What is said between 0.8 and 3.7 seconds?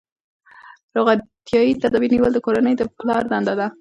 روغتیايي تدابیر نیول د کورنۍ د پلار دنده ده.